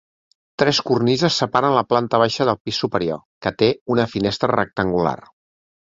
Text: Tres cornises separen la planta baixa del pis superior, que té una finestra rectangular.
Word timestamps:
Tres 0.61 0.79
cornises 0.87 1.37
separen 1.41 1.75
la 1.77 1.85
planta 1.93 2.21
baixa 2.25 2.49
del 2.51 2.59
pis 2.65 2.81
superior, 2.87 3.23
que 3.47 3.55
té 3.63 3.73
una 3.97 4.11
finestra 4.19 4.55
rectangular. 4.59 5.19